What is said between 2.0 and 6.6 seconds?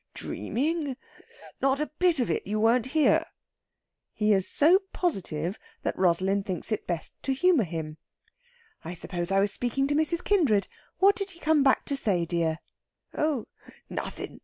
of it. You weren't here." He is so positive that Rosalind